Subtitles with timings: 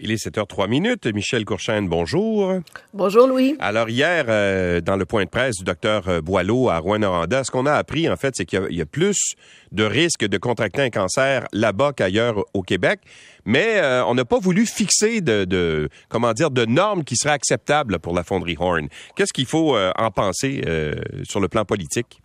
[0.00, 1.06] Il est 7h03 minutes.
[1.06, 2.54] Michel Courchaine, bonjour.
[2.92, 3.54] Bonjour, Louis.
[3.60, 7.52] Alors, hier, euh, dans le point de presse du docteur euh, Boileau à Rouen-Noranda, ce
[7.52, 9.34] qu'on a appris, en fait, c'est qu'il y, a plus
[9.70, 13.02] de risques de contracter un cancer là-bas qu'ailleurs au Québec.
[13.44, 18.00] Mais euh, on n'a pas voulu fixer de, comment dire, de normes qui seraient acceptables
[18.00, 18.88] pour la fonderie Horn.
[19.14, 20.62] Qu'est-ce qu'il faut en penser
[21.24, 22.23] sur le plan politique?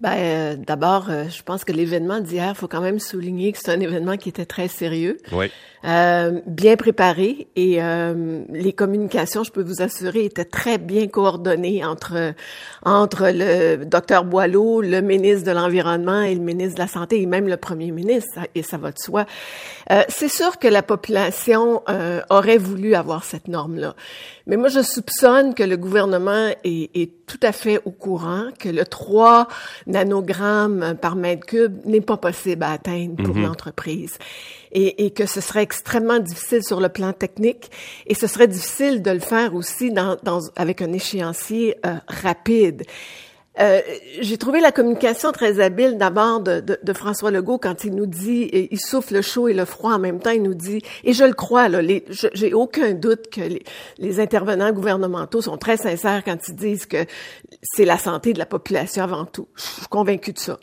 [0.00, 3.58] Ben, euh, d'abord, euh, je pense que l'événement d'hier, il faut quand même souligner que
[3.62, 5.50] c'est un événement qui était très sérieux, oui.
[5.84, 11.84] euh, bien préparé et euh, les communications, je peux vous assurer, étaient très bien coordonnées
[11.84, 12.34] entre
[12.84, 17.26] entre le docteur Boileau, le ministre de l'environnement et le ministre de la santé et
[17.26, 18.40] même le premier ministre.
[18.56, 19.24] Et ça va de soi.
[20.08, 21.82] c'est sûr que la population
[22.30, 23.94] aurait voulu avoir cette norme-là,
[24.46, 28.68] mais moi je soupçonne que le gouvernement est, est tout à fait au courant que
[28.68, 29.48] le 3
[29.86, 33.44] nanogrammes par mètre cube n'est pas possible à atteindre pour mhm.
[33.44, 34.18] l'entreprise.
[34.72, 37.70] Et, et, que ce serait extrêmement difficile sur le plan technique
[38.06, 42.82] et ce serait difficile de le faire aussi dans, dans avec un échéancier euh, rapide.
[43.60, 43.80] Euh,
[44.20, 48.06] j'ai trouvé la communication très habile d'abord de, de, de, François Legault quand il nous
[48.06, 51.12] dit, il souffle le chaud et le froid en même temps, il nous dit, et
[51.12, 51.80] je le crois, là,
[52.10, 53.62] j'ai aucun doute que les,
[53.98, 57.06] les, intervenants gouvernementaux sont très sincères quand ils disent que
[57.62, 59.46] c'est la santé de la population avant tout.
[59.54, 60.58] Je suis convaincue de ça.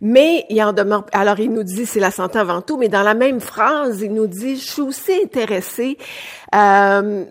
[0.00, 3.02] Mais il en demeure, alors il nous dit c'est la santé avant tout, mais dans
[3.02, 5.98] la même phrase, il nous dit je suis aussi intéressé
[6.54, 7.24] euh,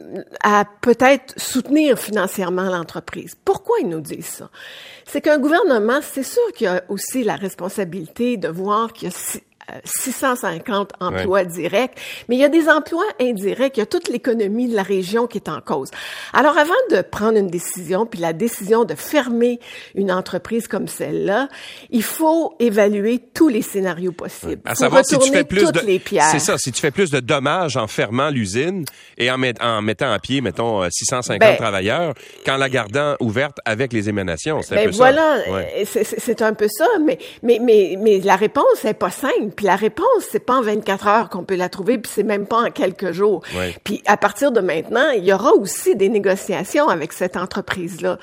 [0.43, 3.35] à peut-être soutenir financièrement l'entreprise.
[3.45, 4.49] Pourquoi il nous dit ça?
[5.05, 9.39] C'est qu'un gouvernement, c'est sûr qu'il a aussi la responsabilité de voir qu'il y a
[9.83, 14.67] 650 emplois directs, mais il y a des emplois indirects, il y a toute l'économie
[14.67, 15.89] de la région qui est en cause.
[16.33, 19.59] Alors avant de prendre une décision, puis la décision de fermer
[19.95, 21.49] une entreprise comme celle-là,
[21.89, 24.61] il faut évaluer tous les scénarios possibles.
[24.65, 25.81] À savoir si tu fais plus de
[26.31, 28.85] C'est ça, si tu fais plus de dommages en fermant l'usine
[29.17, 32.13] et en, en, mettant à pied mettons 650 ben, travailleurs
[32.45, 35.37] qu'en la gardant ouverte avec les émanations, c'est un ben peu voilà,
[35.85, 35.99] ça.
[36.03, 39.54] c'est un peu ça, mais mais mais mais la réponse est pas simple.
[39.55, 42.45] Puis la réponse, c'est pas en 24 heures qu'on peut la trouver, puis c'est même
[42.45, 43.41] pas en quelques jours.
[43.83, 48.17] Puis à partir de maintenant, il y aura aussi des négociations avec cette entreprise-là.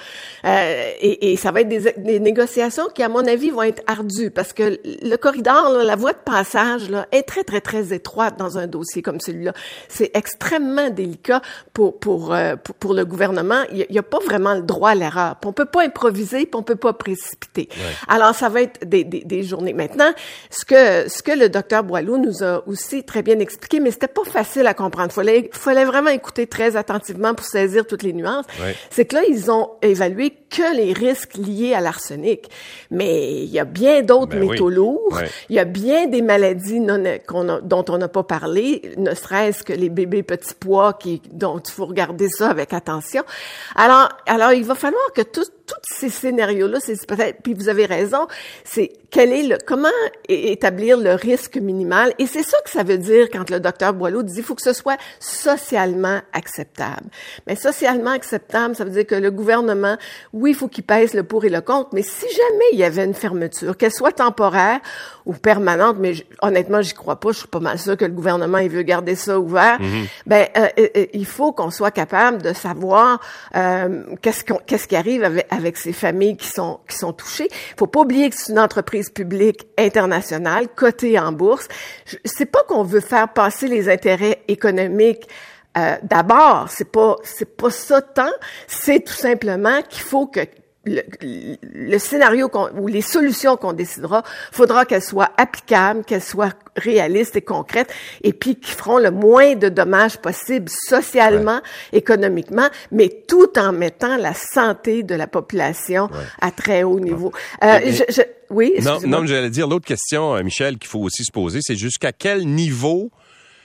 [0.45, 3.83] Euh, et, et, ça va être des, des, négociations qui, à mon avis, vont être
[3.87, 7.93] ardues parce que le corridor, là, la voie de passage, là, est très, très, très
[7.93, 9.53] étroite dans un dossier comme celui-là.
[9.89, 13.63] C'est extrêmement délicat pour, pour, euh, pour, le gouvernement.
[13.73, 15.37] Il n'y a, pas vraiment le droit à l'erreur.
[15.45, 17.69] On peut pas improviser, puis on peut pas précipiter.
[18.09, 19.73] Alors, ça va être des, des, des journées.
[19.73, 20.13] Maintenant,
[20.51, 24.09] ce que, ce que le docteur Boileau nous a aussi très bien expliqué, mais c'était
[24.09, 25.09] pas facile à comprendre.
[25.11, 28.47] Il fallait, fallait vraiment écouter très attentivement pour saisir toutes les nuances.
[28.91, 32.51] C'est que là, ils ont évalué que les risques liés à l'arsenic.
[32.91, 35.21] Mais il y a bien d'autres ben métaux lourds.
[35.49, 37.03] Il y a bien des maladies non,
[37.63, 41.71] dont on n'a pas parlé, ne serait-ce que les bébés petits pois qui, dont il
[41.71, 43.23] faut regarder ça avec attention.
[43.75, 45.23] Alors, alors il va falloir que
[45.67, 48.27] tous ces scénarios-là, c'est peut-être, puis vous avez raison,
[48.65, 49.89] c'est quel est le, comment
[50.29, 52.15] établir le risque minimal?
[52.19, 54.63] Et c'est ça que ça veut dire quand le docteur Boileau dit, il faut que
[54.63, 57.09] ce soit socialement acceptable.
[57.47, 59.97] Mais socialement acceptable, ça veut dire que le gouvernement,
[60.33, 62.85] oui, il faut qu'il pèse le pour et le contre, mais si jamais il y
[62.85, 64.81] avait une fermeture, qu'elle soit temporaire
[65.27, 68.59] ou permanente, mais honnêtement, j'y crois pas, je suis pas mal sûre que le gouvernement,
[68.59, 70.09] il veut garder ça ouvert, mm-hmm.
[70.27, 73.21] ben, euh, euh, euh, il faut qu'on soit capable de savoir
[73.55, 77.49] euh, qu'est-ce qu'on, qu'est-ce qui arrive avec, avec ces familles qui sont, qui sont touchées.
[77.77, 81.69] Faut pas oublier que c'est une entreprise publique internationale, cotée en bourse.
[82.25, 85.29] C'est pas qu'on veut faire passer les intérêts économiques
[85.79, 88.31] euh, d'abord, c'est pas c'est pas ça tant,
[88.67, 90.41] c'est tout simplement qu'il faut que
[90.85, 91.03] le,
[91.63, 97.43] le scénario ou les solutions qu'on décidera, faudra qu'elles soient applicables, qu'elles soient réalistes et
[97.43, 101.61] concrètes, et puis qui feront le moins de dommages possible socialement,
[101.93, 106.09] économiquement, mais tout en mettant la santé de la population
[106.41, 107.33] à très haut niveau.
[107.63, 108.75] Euh, je, je, oui.
[108.83, 112.13] Non, non, j'allais dire l'autre question, euh, Michel, qu'il faut aussi se poser, c'est jusqu'à
[112.13, 113.11] quel niveau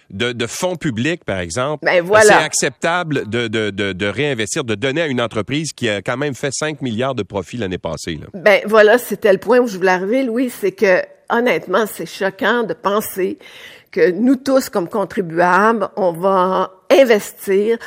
[0.09, 2.25] de, de fonds publics, par exemple, ben voilà.
[2.25, 6.17] c'est acceptable de, de, de, de, réinvestir, de donner à une entreprise qui a quand
[6.17, 8.15] même fait 5 milliards de profits l'année passée.
[8.15, 8.27] Là.
[8.33, 12.63] Ben voilà, c'était le point où je voulais arriver, Louis, c'est que honnêtement, c'est choquant
[12.63, 13.37] de penser
[13.91, 17.77] que nous tous, comme contribuables, on va investir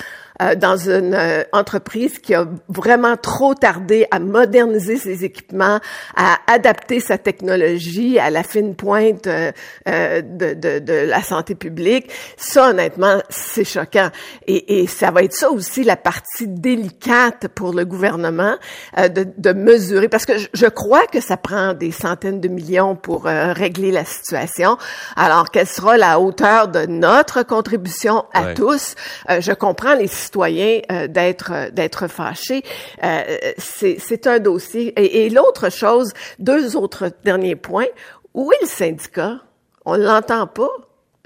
[0.40, 5.81] euh, dans une euh, entreprise qui a vraiment trop tardé à moderniser ses équipements,
[6.16, 9.52] à adapter sa technologie à la fine pointe euh,
[9.87, 12.10] de, de, de, la santé publique.
[12.37, 14.08] Ça, honnêtement, c'est choquant.
[14.46, 18.56] Et, et, ça va être ça aussi la partie délicate pour le gouvernement
[18.96, 23.25] de, de, mesurer, parce que je, crois que ça prend des centaines de millions pour
[23.25, 24.78] régler la situation.
[25.16, 28.94] Alors, quelle sera la hauteur de notre contribution à tous?
[29.28, 32.62] je comprends les citoyens euh, d'être euh, d'être fâchés.
[33.03, 33.23] Euh,
[33.59, 34.93] c'est un dossier.
[34.97, 37.91] Et, l'autre chose, deux autres derniers points.
[38.35, 39.41] Où est le syndicat?
[39.85, 40.71] On ne l'entend pas.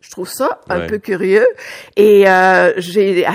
[0.00, 1.46] Je trouve ça un peu curieux.
[1.96, 2.24] Et
[2.76, 3.26] j'ai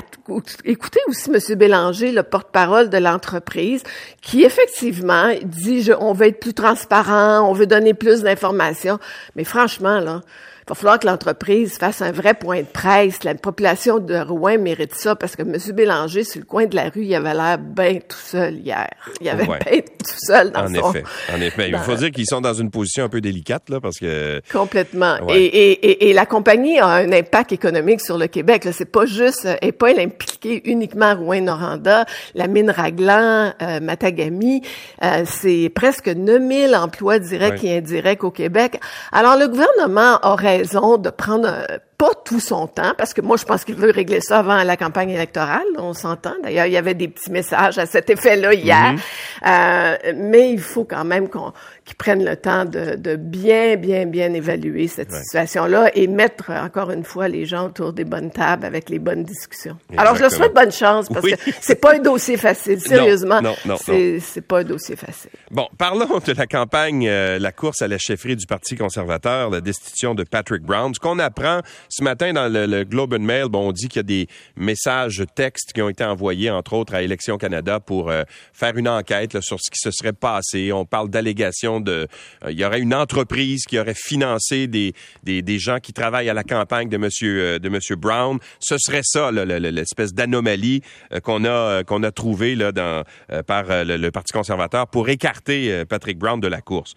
[0.66, 1.58] écouté aussi M.
[1.58, 3.82] Bélanger, le porte-parole de l'entreprise,
[4.22, 9.00] qui effectivement dit on veut être plus transparent, on veut donner plus d'informations.
[9.36, 10.22] Mais franchement, là,
[10.70, 13.24] va falloir que l'entreprise fasse un vrai point de presse.
[13.24, 15.58] La population de Rouen mérite ça parce que M.
[15.76, 18.90] Bélanger, sur le coin de la rue, il avait l'air bien tout seul hier.
[19.20, 20.92] Il avait bien tout seul dans en son...
[20.92, 21.04] Effet,
[21.36, 21.70] en effet.
[21.70, 24.42] Il faut dire qu'ils sont dans une position un peu délicate, là, parce que...
[24.52, 25.18] Complètement.
[25.30, 28.68] Et, et, et, la compagnie a un impact économique sur le Québec.
[28.72, 32.06] C'est pas juste, et pas impliquée uniquement à Rouen-Noranda,
[32.36, 34.62] la mine Raglan, euh, Matagami,
[35.04, 38.80] euh, c'est presque 9000 emplois directs et indirects au Québec.
[39.12, 43.36] Alors, le gouvernement aurait raison de prendre euh, pas tout son temps, parce que moi,
[43.36, 46.34] je pense qu'il veut régler ça avant la campagne électorale, on s'entend.
[46.42, 48.94] D'ailleurs, il y avait des petits messages à cet effet-là hier.
[48.94, 49.00] Mhm.
[49.46, 51.52] euh, mais il faut quand même qu'on
[51.84, 56.92] qu'ils prennent le temps de, de, bien, bien, bien évaluer cette situation-là et mettre, encore
[56.92, 59.78] une fois, les gens autour des bonnes tables avec les bonnes discussions.
[59.98, 62.80] Alors, je leur souhaite bonne chance, parce que c'est pas un dossier facile.
[62.86, 65.32] Sérieusement, non, non, c'est pas un dossier facile.
[65.52, 69.60] Bon, parlons de la campagne, euh, la course à la chefferie du Parti conservateur, la
[69.60, 70.94] destitution de Patrick Brown.
[70.94, 74.00] Ce qu'on apprend ce matin, dans le, Globe and Mail, bon, on dit qu'il y
[74.00, 78.24] a des messages textes qui ont été envoyés, entre autres, à Élections Canada pour euh,
[78.54, 80.72] faire une enquête sur ce qui se serait passé.
[80.72, 82.08] On parle d'allégations de...
[82.46, 84.94] Euh, il y aurait une entreprise qui aurait financé des,
[85.24, 88.38] des, des, gens qui travaillent à la campagne de Monsieur, euh, de Monsieur Brown.
[88.60, 90.82] Ce serait ça, l'espèce d'anomalie
[91.24, 93.04] qu'on a, qu'on a trouvée là, dans,
[93.48, 96.94] par le, Parti conservateur pour écarter Patrick Brown de la course.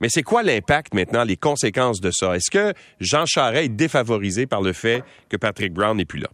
[0.00, 2.36] Mais c'est quoi l'impact maintenant, les conséquences de ça?
[2.36, 6.28] Est-ce que Jean Charest est défavorisé par le fait que Patrick Brown n'est plus là?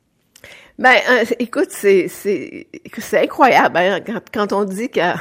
[0.78, 2.66] Ben, euh, écoute, c'est c'est
[3.18, 5.14] incroyable hein, quand, quand, on dit qu'en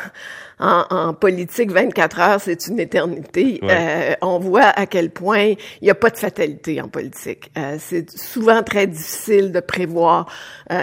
[0.60, 3.60] en, politique, 24 heures, c'est une éternité.
[3.64, 7.52] Euh, on voit à quel point il n'y a pas de fatalité en politique.
[7.58, 10.28] Euh, c'est souvent très difficile de prévoir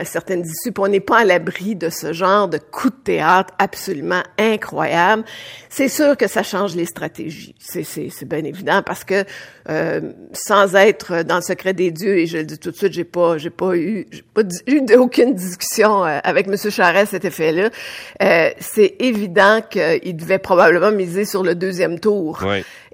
[0.05, 0.73] certaines issues.
[0.73, 5.25] Puis on n'est pas à l'abri de ce genre de coup de théâtre absolument incroyable.
[5.71, 7.55] C'est sûr que ça change les stratégies.
[7.59, 9.25] C'est bien évident parce que
[10.33, 13.05] sans être dans le secret des dieux, et je le dis tout de suite, j'ai
[13.05, 16.57] pas j'ai pas eu j'ai pas eu aucune discussion euh, avec M.
[16.57, 17.71] Charest cet effet-là.
[18.23, 22.45] Euh, c'est évident qu'il devait probablement miser sur le deuxième tour.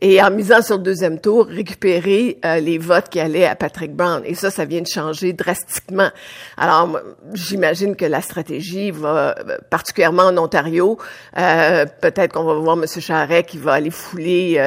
[0.06, 3.96] Et en misant sur le deuxième tour, récupérer euh, les votes qui allaient à Patrick
[3.96, 4.20] Brown.
[4.26, 6.10] Et ça, ça vient de changer drastiquement.
[6.58, 7.00] Alors,
[7.32, 9.34] j'imagine que la stratégie va,
[9.70, 10.98] particulièrement en Ontario,
[11.34, 12.84] peut-être qu'on va voir M.
[12.86, 14.60] Charest qui va aller fouler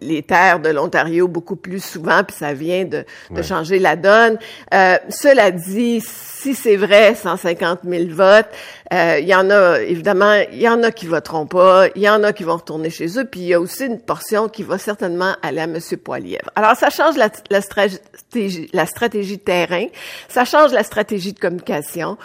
[0.00, 4.38] les terres de l'Ontario beaucoup plus souvent, puis ça vient de, de changer la donne.
[4.70, 6.00] cela dit,
[6.44, 8.48] si c'est vrai, 150 000 votes,
[8.94, 12.08] euh, il y en a, évidemment, il y en a qui voteront pas, il y
[12.08, 14.62] en a qui vont retourner chez eux, puis il y a aussi une portion qui
[14.62, 15.78] va certainement aller à M.
[16.02, 16.50] Poilievre.
[16.54, 19.86] Alors, ça change la, la, stratégie, la stratégie de terrain,
[20.28, 22.16] ça change la stratégie de communication,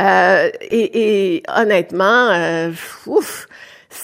[0.00, 2.72] euh, et, et, honnêtement, euh,
[3.06, 3.46] ouf,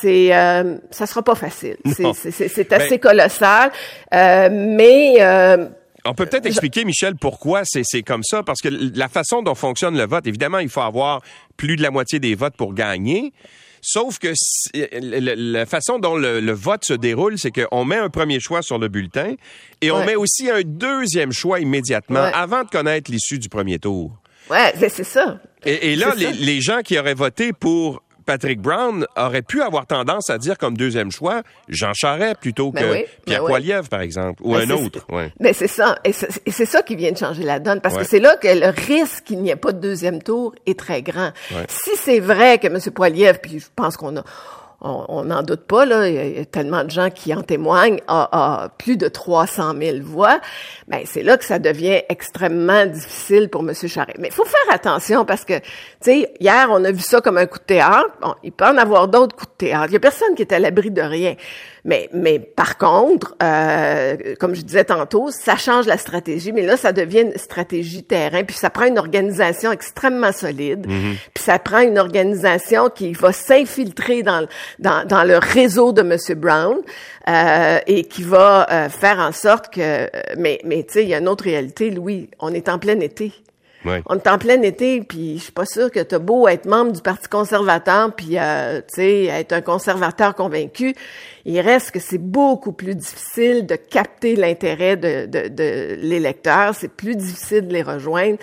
[0.01, 1.77] c'est euh, ça sera pas facile.
[1.85, 3.71] C'est ben assez colossal,
[4.15, 5.67] euh, mais euh,
[6.05, 9.97] on peut peut-être expliquer, Michel, pourquoi c'est comme ça, parce que la façon dont fonctionne
[9.97, 11.23] le vote, évidemment, il faut avoir
[11.57, 13.33] plus de la moitié des votes pour gagner.
[13.85, 14.33] Sauf que
[14.75, 18.89] la façon dont le, vote se déroule, c'est qu'on met un premier choix sur le
[18.89, 19.35] bulletin
[19.81, 24.13] et on met aussi un deuxième choix immédiatement avant de connaître l'issue du premier tour.
[24.51, 25.41] Ouais, c'est ça.
[25.65, 30.31] Et, là, les, les, gens qui auraient voté pour Patrick Brown aurait pu avoir tendance
[30.31, 34.55] à dire comme deuxième choix Jean Charest plutôt ben que Pierre ben par exemple, ou
[34.55, 35.07] ben un autre.
[35.41, 35.99] Mais c'est ça.
[36.05, 38.69] Et c'est ça qui vient de changer la donne, parce que c'est là que le
[38.69, 41.33] risque qu'il n'y ait pas de deuxième tour est très grand.
[41.69, 42.79] Si c'est vrai que M.
[42.95, 44.25] Poiliev, puis je pense qu'on a
[44.83, 48.69] on n'en doute pas, là, il y, a tellement de gens qui en témoignent, a,
[48.79, 50.41] plus de 300 000 voix,
[50.89, 53.73] ben c'est là que ça devient extrêmement difficile pour M.
[53.75, 54.19] Charest.
[54.19, 55.63] Mais il faut faire attention parce que, tu
[56.01, 58.11] sais, hier, on a vu ça comme un coup de théâtre.
[58.21, 59.87] Bon, il peut en avoir d'autres coups de théâtre.
[59.89, 61.37] Il y a personne qui est à l'abri de rien.
[61.85, 66.77] Mais, mais par contre, euh, comme je disais tantôt, ça change la stratégie, mais là,
[66.77, 71.17] ça devient une stratégie terrain, puis ça prend une organisation extrêmement solide, mm-hmm.
[71.35, 74.47] puis ça prend une organisation qui va s'infiltrer dans,
[74.79, 76.39] dans, dans, le réseau de M.
[76.39, 76.79] Brown
[77.29, 80.09] euh, et qui va euh, faire en sorte que...
[80.37, 82.99] Mais, mais tu sais, il y a une autre réalité, Louis, on est en plein
[83.01, 83.33] été.
[83.85, 86.93] On est en plein été, puis je suis pas sûre que t'as beau être membre
[86.93, 90.95] du Parti conservateur, puis euh, tu sais être un conservateur convaincu.
[91.45, 96.75] Il reste que c'est beaucoup plus difficile de capter l'intérêt de, de, de l'électeur.
[96.75, 98.39] C'est plus difficile de les rejoindre.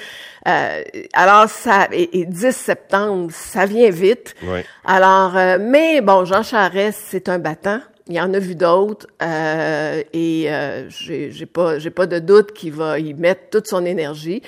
[0.48, 4.36] Euh, alors ça et, 10 septembre, ça vient vite.
[4.84, 7.82] Alors, euh, mais bon, Jean Charest, c'est un battant.
[8.10, 12.54] Il y en a vu d'autres euh, et euh, j'ai pas j'ai pas de doute
[12.54, 14.42] qu'il va y mettre toute son énergie.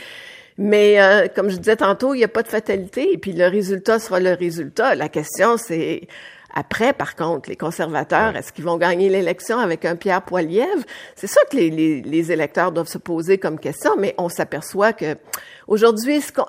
[0.58, 3.48] Mais euh, comme je disais tantôt, il n'y a pas de fatalité et puis le
[3.48, 4.96] résultat sera le résultat.
[4.96, 6.08] La question, c'est
[6.54, 10.84] après, par contre, les conservateurs, est-ce qu'ils vont gagner l'élection avec un Pierre Poilievre?
[11.16, 14.92] C'est ça que les, les, les, électeurs doivent se poser comme question, mais on s'aperçoit
[14.92, 15.16] que
[15.68, 16.46] aujourd'hui, ce qu'on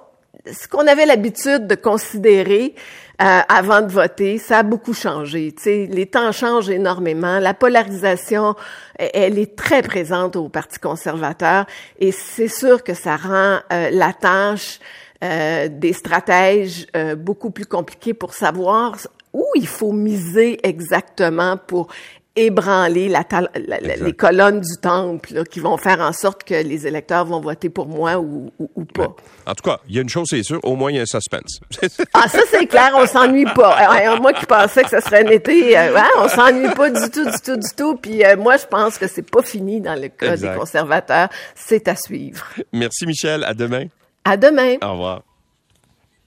[0.51, 2.75] ce qu'on avait l'habitude de considérer
[3.21, 5.55] euh, avant de voter, ça a beaucoup changé.
[5.57, 7.39] sais, les temps changent énormément.
[7.39, 8.57] La polarisation,
[8.97, 11.67] elle est très présente au Parti conservateur
[12.01, 14.81] et c'est sûr que ça rend euh, la tâche
[15.23, 16.87] euh, des stratèges
[17.19, 18.97] beaucoup plus compliquée pour savoir
[19.33, 21.89] où il faut miser exactement pour
[22.35, 23.25] ébranler la,
[23.55, 27.69] les colonnes du temple là, qui vont faire en sorte que les électeurs vont voter
[27.69, 29.15] pour moi ou, ou, pas.
[29.47, 31.03] En tout cas, il y a une chose, c'est sûr, au moins il y a
[31.03, 31.61] un suspense.
[32.15, 34.01] ah, ça c'est clair, on s'ennuie pas.
[34.01, 37.11] Euh, moi qui pensais que ce serait un été, euh, hein, on s'ennuie pas du
[37.11, 37.97] tout, du tout, du tout.
[37.97, 41.29] Puis euh, moi, je pense que c'est pas fini dans le cas des conservateurs.
[41.55, 42.45] C'est à suivre.
[42.73, 43.87] Merci Michel, à demain.
[44.25, 44.77] À demain.
[44.83, 45.23] Au revoir.